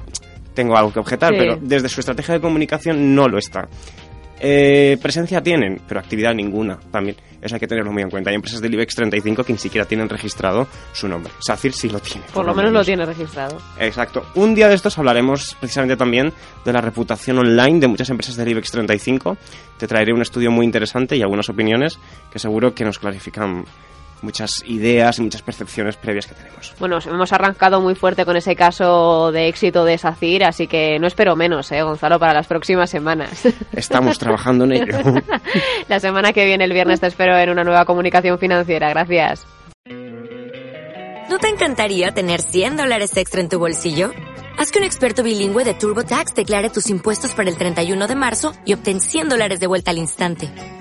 tengo 0.54 0.76
algo 0.76 0.92
que 0.92 1.00
objetar, 1.00 1.34
pero 1.36 1.58
desde 1.60 1.88
su 1.88 2.00
estrategia 2.00 2.34
de 2.34 2.40
comunicación 2.40 3.14
no 3.14 3.28
lo 3.28 3.36
está. 3.36 3.68
Eh, 4.40 4.98
presencia 5.00 5.42
tienen, 5.42 5.80
pero 5.86 6.00
actividad 6.00 6.34
ninguna 6.34 6.78
también. 6.90 7.16
Eso 7.40 7.54
hay 7.54 7.60
que 7.60 7.66
tenerlo 7.66 7.92
muy 7.92 8.02
en 8.02 8.10
cuenta. 8.10 8.30
Hay 8.30 8.36
empresas 8.36 8.60
del 8.60 8.74
IBEX 8.74 8.94
35 8.94 9.44
que 9.44 9.52
ni 9.52 9.58
siquiera 9.58 9.86
tienen 9.86 10.08
registrado 10.08 10.66
su 10.92 11.08
nombre. 11.08 11.32
SACIR 11.38 11.72
sí 11.72 11.88
lo 11.88 12.00
tiene. 12.00 12.22
Por, 12.32 12.44
lo, 12.44 12.54
menos, 12.54 12.72
lo 12.72 12.84
tiene 12.84 13.06
registrado. 13.06 13.58
Exacto. 13.78 14.26
Un 14.34 14.54
día 14.54 14.68
de 14.68 14.74
estos 14.74 14.98
hablaremos 14.98 15.56
precisamente 15.60 15.96
también 15.96 16.32
de 16.64 16.72
la 16.72 16.80
reputación 16.80 17.38
online 17.38 17.80
de 17.80 17.88
muchas 17.88 18.10
empresas 18.10 18.36
del 18.36 18.48
IBEX 18.48 18.70
35. 18.72 19.36
Te 19.78 19.86
traeré 19.86 20.12
un 20.12 20.22
estudio 20.22 20.50
muy 20.50 20.66
interesante 20.66 21.16
y 21.16 21.22
algunas 21.22 21.48
opiniones 21.48 21.98
que 22.30 22.38
seguro 22.38 22.74
que 22.74 22.84
nos 22.84 22.98
clarifican 22.98 23.64
muchas 24.22 24.62
ideas 24.66 25.18
y 25.18 25.22
muchas 25.22 25.42
percepciones 25.42 25.96
previas 25.96 26.26
que 26.26 26.34
tenemos. 26.34 26.74
Bueno, 26.78 26.98
hemos 27.04 27.32
arrancado 27.32 27.80
muy 27.80 27.94
fuerte 27.94 28.24
con 28.24 28.36
ese 28.36 28.56
caso 28.56 29.30
de 29.32 29.48
éxito 29.48 29.84
de 29.84 29.98
SACIR, 29.98 30.44
así 30.44 30.66
que 30.66 30.98
no 30.98 31.06
espero 31.06 31.36
menos, 31.36 31.70
¿eh, 31.72 31.82
Gonzalo, 31.82 32.18
para 32.18 32.34
las 32.34 32.46
próximas 32.46 32.90
semanas. 32.90 33.46
Estamos 33.72 34.18
trabajando 34.18 34.64
en 34.64 34.72
ello. 34.72 34.98
La 35.88 36.00
semana 36.00 36.32
que 36.32 36.44
viene, 36.44 36.64
el 36.64 36.72
viernes, 36.72 37.00
te 37.00 37.06
espero 37.06 37.36
en 37.38 37.50
una 37.50 37.64
nueva 37.64 37.84
comunicación 37.84 38.38
financiera. 38.38 38.88
Gracias. 38.90 39.46
¿No 41.28 41.38
te 41.38 41.48
encantaría 41.48 42.12
tener 42.12 42.40
100 42.40 42.76
dólares 42.76 43.16
extra 43.16 43.40
en 43.40 43.48
tu 43.48 43.58
bolsillo? 43.58 44.12
Haz 44.58 44.70
que 44.70 44.78
un 44.78 44.84
experto 44.84 45.22
bilingüe 45.22 45.64
de 45.64 45.74
TurboTax 45.74 46.34
declare 46.34 46.70
tus 46.70 46.88
impuestos 46.88 47.34
para 47.34 47.50
el 47.50 47.58
31 47.58 48.06
de 48.06 48.14
marzo 48.14 48.52
y 48.64 48.72
obtén 48.72 49.00
100 49.00 49.28
dólares 49.28 49.60
de 49.60 49.66
vuelta 49.66 49.90
al 49.90 49.98
instante. 49.98 50.50